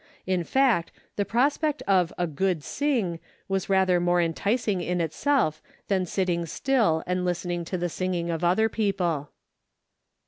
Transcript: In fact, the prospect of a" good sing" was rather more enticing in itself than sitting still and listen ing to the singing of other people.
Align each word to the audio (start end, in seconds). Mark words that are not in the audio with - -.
In 0.25 0.43
fact, 0.43 0.91
the 1.15 1.25
prospect 1.25 1.83
of 1.83 2.11
a" 2.17 2.25
good 2.41 2.63
sing" 2.63 3.19
was 3.47 3.69
rather 3.69 3.99
more 3.99 4.19
enticing 4.19 4.81
in 4.81 4.99
itself 4.99 5.61
than 5.89 6.07
sitting 6.07 6.47
still 6.47 7.03
and 7.05 7.23
listen 7.23 7.51
ing 7.51 7.65
to 7.65 7.77
the 7.77 7.87
singing 7.87 8.31
of 8.31 8.43
other 8.43 8.67
people. 8.67 9.29